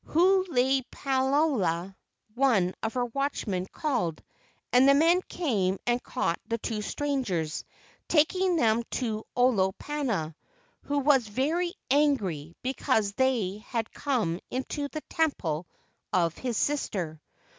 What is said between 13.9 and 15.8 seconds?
come into the temple